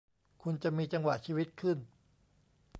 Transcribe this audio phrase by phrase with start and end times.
[0.41, 1.77] คุณจะมีจังหวะชีวิตขึ้น